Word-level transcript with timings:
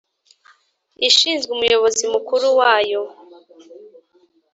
ishinzwe 1.07 1.49
umuyobozi 1.53 2.03
mukuru 2.13 2.45
wayo 2.59 3.01